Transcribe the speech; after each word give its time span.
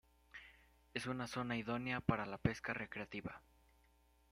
Es 0.95 1.05
una 1.05 1.27
zona 1.27 1.57
idónea 1.59 2.01
para 2.01 2.25
la 2.25 2.39
pesca 2.39 2.73
recreativa. 2.73 3.39